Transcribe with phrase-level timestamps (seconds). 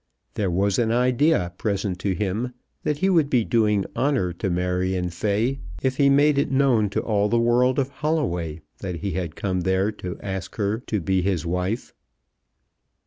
[0.33, 5.11] There was an idea present to him that he would be doing honour to Marion
[5.11, 9.35] Fay if he made it known to all the world of Holloway that he had
[9.35, 11.93] come there to ask her to be his wife.